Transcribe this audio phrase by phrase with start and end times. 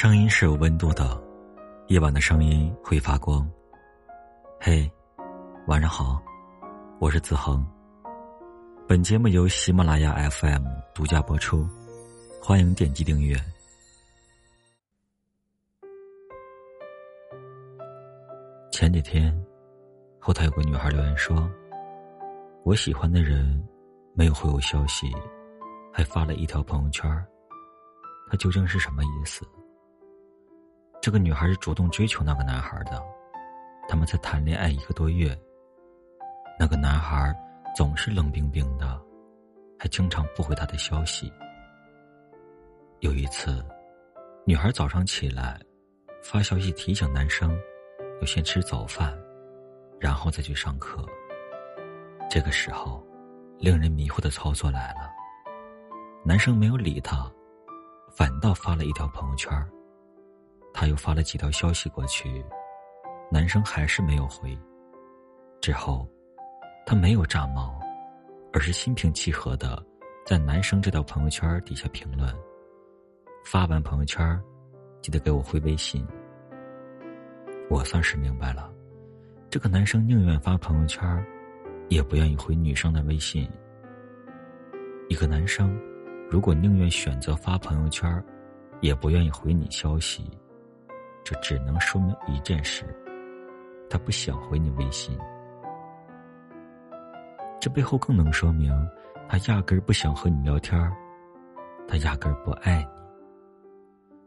[0.00, 1.20] 声音是有温度的，
[1.88, 3.44] 夜晚的声音会发光。
[4.60, 4.88] 嘿，
[5.66, 6.22] 晚上好，
[7.00, 7.66] 我是子恒。
[8.86, 10.64] 本节目由喜马拉雅 FM
[10.94, 11.68] 独家播出，
[12.40, 13.36] 欢迎点击订阅。
[18.70, 19.36] 前几天，
[20.20, 21.50] 后台有个女孩留言说
[22.62, 23.60] ：“我喜欢的人
[24.14, 25.12] 没有回我消息，
[25.92, 27.10] 还发了一条朋友圈，
[28.30, 29.44] 他究竟是什么意思？”
[31.08, 33.02] 这个女孩是主动追求那个男孩的，
[33.88, 35.34] 他们才谈恋爱一个多月。
[36.60, 37.34] 那个男孩
[37.74, 39.00] 总是冷冰冰的，
[39.78, 41.32] 还经常不回她的消息。
[43.00, 43.64] 有一次，
[44.44, 45.58] 女孩早上起来，
[46.22, 47.58] 发消息提醒男生。
[48.20, 49.18] 要先吃早饭，
[49.98, 51.02] 然后再去上课。
[52.28, 53.02] 这个时候，
[53.58, 55.10] 令人迷惑的操作来了。
[56.22, 57.32] 男生没有理他，
[58.14, 59.50] 反倒发了一条朋友圈。
[60.72, 62.44] 他又发了几条消息过去，
[63.30, 64.56] 男生还是没有回。
[65.60, 66.08] 之后，
[66.86, 67.78] 他没有炸毛，
[68.52, 69.84] 而是心平气和的
[70.24, 72.32] 在男生这条朋友圈底下评论
[73.44, 74.40] ：“发完朋友圈，
[75.02, 76.06] 记得给我回微信。”
[77.68, 78.72] 我算是明白了，
[79.50, 81.26] 这个男生宁愿发朋友圈，
[81.88, 83.50] 也不愿意回女生的微信。
[85.08, 85.78] 一个男生，
[86.30, 88.24] 如果宁愿选择发朋友圈，
[88.80, 90.30] 也不愿意回你消息，
[91.24, 92.84] 这只能说明一件事：
[93.88, 95.18] 他不想回你微信。
[97.60, 98.72] 这背后更能说明，
[99.28, 100.92] 他压根儿不想和你聊天儿
[101.86, 102.98] 他压根儿不爱你。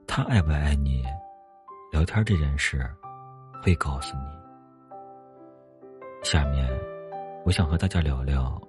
[0.08, 1.03] 他爱不爱你，
[1.92, 2.89] 聊天这件事。
[3.64, 4.23] 会告诉你。
[6.23, 6.67] 下面，
[7.45, 8.59] 我想和大家聊聊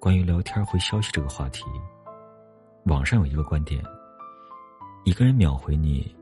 [0.00, 1.64] 关于聊天回消息这个话题。
[2.86, 3.80] 网上有一个观点：
[5.04, 6.12] 一个人秒回你，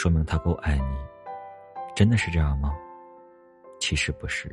[0.00, 0.96] 说明他够爱你。
[1.94, 2.72] 真的是这样吗？
[3.78, 4.48] 其实不是。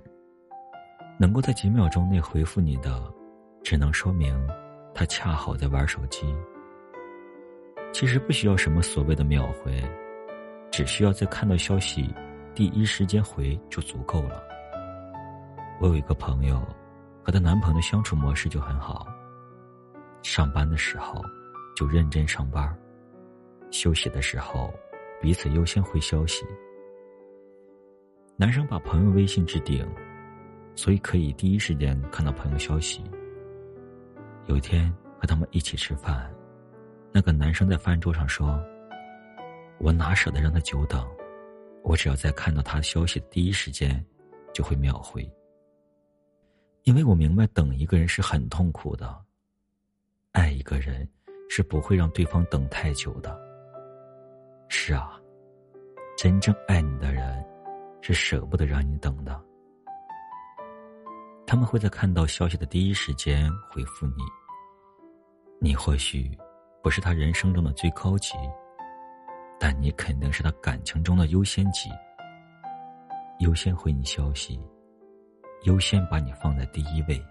[1.18, 3.02] 能够在几秒钟内回复你的，
[3.64, 4.36] 只能说明
[4.94, 6.36] 他恰好在玩手机。
[7.94, 9.82] 其实不需要什么所谓的秒回，
[10.70, 12.14] 只需要在看到消息。
[12.54, 14.44] 第一时间回就足够了。
[15.80, 16.60] 我有一个朋友，
[17.24, 19.08] 和她男朋友的相处模式就很好。
[20.24, 21.24] 上班的时候
[21.74, 22.78] 就认真上班，
[23.72, 24.74] 休息的时候
[25.22, 26.46] 彼此优先回消息。
[28.36, 29.88] 男生把朋友微信置顶，
[30.76, 33.04] 所以可以第一时间看到朋友消息。
[34.46, 36.32] 有一天和他们一起吃饭，
[37.12, 38.64] 那个男生在饭桌上说
[39.82, 41.06] ：“我哪舍得让他久等。”
[41.84, 44.06] 我只要在看到他消息的第一时间，
[44.54, 45.30] 就会秒回。
[46.84, 49.18] 因为我明白等一个人是很痛苦的，
[50.34, 51.08] 爱一个人
[51.50, 53.47] 是不会让对方等太久的。
[54.88, 55.20] 是啊，
[56.16, 57.46] 真正爱你的人，
[58.00, 59.38] 是舍不得让你等的。
[61.46, 64.24] 他们会在看到消息的第一时间回复你。
[65.60, 66.32] 你或许
[66.82, 68.36] 不是他人生中的最高级。
[69.60, 71.90] 但你肯定是他感情中的优先级，
[73.40, 74.58] 优先回你消息，
[75.64, 77.22] 优先把你放在第一位。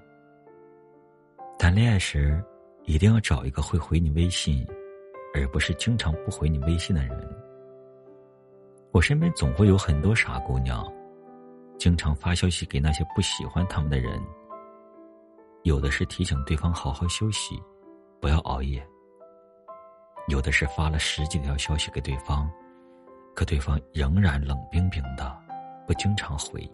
[1.58, 2.44] 谈恋爱时，
[2.84, 4.62] 一定要找一个会回你微信，
[5.34, 7.45] 而不是经常不回你微信的人。
[8.96, 10.82] 我身边总会有很多傻姑娘，
[11.76, 14.18] 经常发消息给那些不喜欢他们的人，
[15.64, 17.62] 有的是提醒对方好好休息，
[18.22, 18.82] 不要熬夜。
[20.28, 22.50] 有的是发了十几条消息给对方，
[23.34, 25.30] 可对方仍然冷冰冰的，
[25.86, 26.66] 不经常回。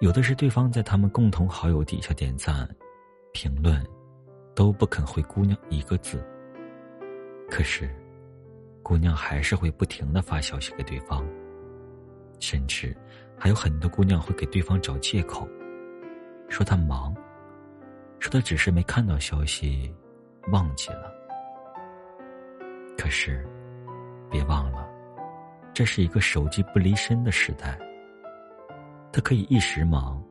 [0.00, 2.68] 有的是对方在他们共同好友底下点赞、
[3.32, 3.82] 评论，
[4.54, 6.22] 都不肯回姑娘一个字。
[7.50, 7.88] 可是，
[8.86, 11.26] 姑娘还是会不停的发消息给对方，
[12.38, 12.96] 甚至
[13.36, 15.44] 还有很多姑娘会给对方找借口，
[16.48, 17.12] 说她忙，
[18.20, 19.92] 说她只是没看到消息，
[20.52, 21.12] 忘记了。
[22.96, 23.44] 可是，
[24.30, 24.88] 别忘了，
[25.74, 27.76] 这是一个手机不离身的时代。
[29.12, 30.22] 他可以一时忙，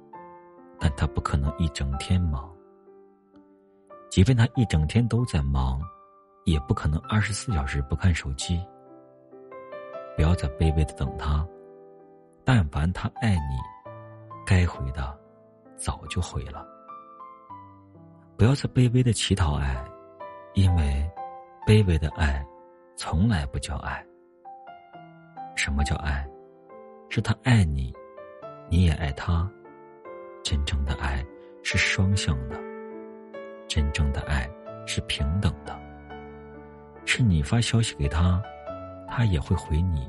[0.79, 2.49] 但他不可能一整天忙。
[4.09, 5.81] 即便他一整天都在忙，
[6.45, 8.65] 也不可能二十四小时不看手机。
[10.15, 11.45] 不要再卑微的等他，
[12.43, 13.59] 但凡他爱你，
[14.45, 15.15] 该回的
[15.75, 16.65] 早就回了。
[18.37, 19.83] 不要再卑微的乞讨爱，
[20.53, 21.11] 因为
[21.67, 22.45] 卑微的爱。
[22.97, 24.01] 从来不叫爱。
[25.53, 26.25] 什么叫爱？
[27.09, 27.93] 是他爱你，
[28.69, 29.49] 你也爱他。
[30.41, 31.25] 真正的爱
[31.61, 32.55] 是双向的，
[33.67, 34.49] 真正的爱
[34.85, 35.77] 是平等的。
[37.05, 38.41] 是你发消息给他，
[39.07, 40.07] 他也会回你。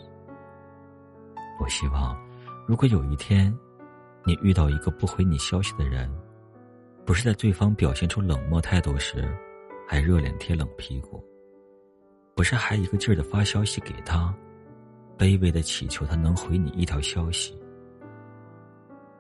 [1.61, 2.19] 我希望，
[2.67, 3.57] 如果有一天，
[4.25, 6.11] 你遇到一个不回你消息的人，
[7.05, 9.25] 不是在对方表现出冷漠态度时，
[9.87, 11.23] 还热脸贴冷屁股，
[12.35, 14.35] 不是还一个劲儿的发消息给他，
[15.17, 17.57] 卑微的祈求他能回你一条消息，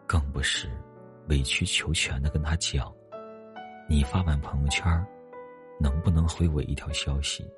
[0.06, 0.68] 更不是
[1.28, 2.92] 委曲求全的跟他讲，
[3.88, 4.84] 你发完朋友圈，
[5.78, 7.48] 能不能回我一条消息？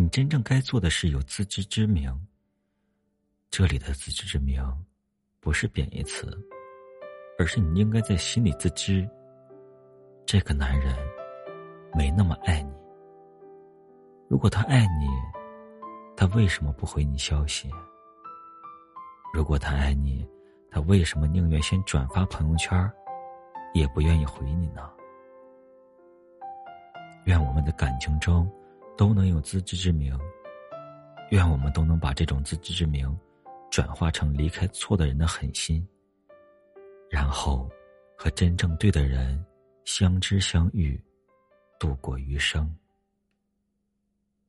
[0.00, 2.10] 你真正该做的是有自知之明。
[3.50, 4.64] 这里的自知之明，
[5.40, 6.26] 不是贬义词，
[7.38, 9.06] 而是你应该在心里自知，
[10.24, 10.96] 这个男人
[11.92, 12.72] 没那么爱你。
[14.26, 15.06] 如果他爱你，
[16.16, 17.70] 他为什么不回你消息？
[19.34, 20.26] 如果他爱你，
[20.70, 22.90] 他为什么宁愿先转发朋友圈，
[23.74, 24.90] 也不愿意回你呢？
[27.26, 28.50] 愿我们的感情中
[28.96, 30.18] 都能有自知之明，
[31.30, 33.18] 愿我们都能把这种自知之明。
[33.70, 35.86] 转化成离开错的人的狠心，
[37.08, 37.70] 然后
[38.16, 39.40] 和真正对的人
[39.84, 41.00] 相知相遇，
[41.78, 42.68] 度过余生。